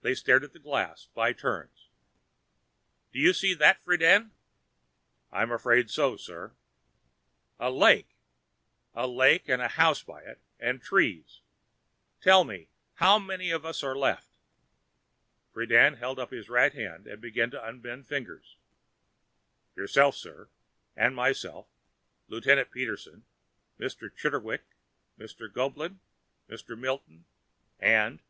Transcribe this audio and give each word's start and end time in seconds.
They 0.00 0.14
stared 0.14 0.42
at 0.42 0.54
the 0.54 0.58
glass, 0.58 1.08
by 1.12 1.34
turns. 1.34 1.90
"Do 3.12 3.18
you 3.18 3.34
see 3.34 3.52
that, 3.52 3.84
Friden?" 3.84 4.30
"I'm 5.30 5.52
afraid 5.52 5.90
so, 5.90 6.16
sir." 6.16 6.54
"A 7.60 7.70
lake. 7.70 8.16
A 8.94 9.06
lake 9.06 9.46
and 9.46 9.60
a 9.60 9.68
house 9.68 10.02
by 10.02 10.22
it 10.22 10.40
and 10.58 10.80
trees... 10.80 11.42
tell 12.22 12.42
me, 12.44 12.70
how 12.94 13.18
many 13.18 13.50
of 13.50 13.66
us 13.66 13.82
are 13.82 13.94
left?" 13.94 14.30
Mr. 14.30 15.52
Friden 15.68 15.98
held 15.98 16.18
up 16.18 16.30
his 16.30 16.48
right 16.48 16.72
hand 16.72 17.06
and 17.06 17.20
began 17.20 17.54
unbending 17.54 18.06
fingers. 18.06 18.56
"Yourself, 19.76 20.16
sir, 20.16 20.48
and 20.96 21.14
myself; 21.14 21.68
Lieutenant 22.28 22.70
Peterson, 22.70 23.26
Mr. 23.78 24.08
Chitterwick, 24.16 24.64
Mr. 25.18 25.52
Goeblin, 25.52 26.00
Mr. 26.48 26.78
Milton 26.78 27.26
and...." 27.78 28.22